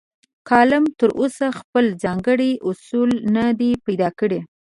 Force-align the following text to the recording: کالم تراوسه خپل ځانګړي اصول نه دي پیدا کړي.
کالم 0.49 0.83
تراوسه 0.99 1.47
خپل 1.59 1.85
ځانګړي 2.03 2.51
اصول 2.69 3.09
نه 3.35 3.45
دي 3.59 3.71
پیدا 3.85 4.09
کړي. 4.19 4.39